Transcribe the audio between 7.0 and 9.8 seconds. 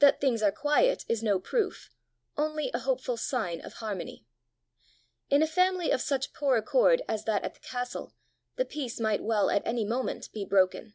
as that at the castle, the peace might well at